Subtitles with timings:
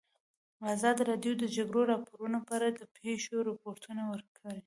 [0.73, 4.59] ازادي راډیو د د جګړې راپورونه په اړه د پېښو رپوټونه ورکړي.